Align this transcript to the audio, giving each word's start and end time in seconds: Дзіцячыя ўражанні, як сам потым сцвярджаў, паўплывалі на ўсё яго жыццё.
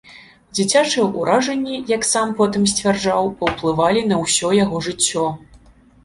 Дзіцячыя 0.59 1.03
ўражанні, 1.17 1.75
як 1.91 2.07
сам 2.11 2.31
потым 2.39 2.63
сцвярджаў, 2.71 3.29
паўплывалі 3.41 4.01
на 4.13 4.17
ўсё 4.23 4.49
яго 4.63 4.81
жыццё. 4.87 5.27